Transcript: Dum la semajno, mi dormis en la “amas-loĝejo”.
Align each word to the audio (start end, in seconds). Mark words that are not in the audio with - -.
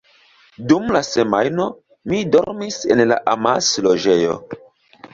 Dum 0.71 0.89
la 0.95 1.01
semajno, 1.09 1.69
mi 2.13 2.23
dormis 2.39 2.83
en 2.97 3.07
la 3.13 3.23
“amas-loĝejo”. 3.37 4.45